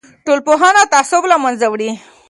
ټولنپوهنه 0.25 0.81
تعصب 0.93 1.23
له 1.31 1.37
منځه 1.43 1.65
وړي. 1.69 1.91